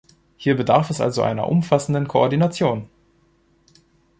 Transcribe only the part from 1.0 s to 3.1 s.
einer umfassenden Koordination.